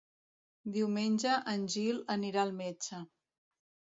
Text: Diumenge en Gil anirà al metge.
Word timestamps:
Diumenge 0.77 1.33
en 1.51 1.67
Gil 1.75 2.01
anirà 2.15 2.45
al 2.47 2.53
metge. 2.63 3.03